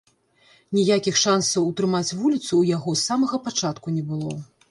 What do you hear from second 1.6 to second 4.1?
утрымаць вуліцу ў яго з самага пачатку не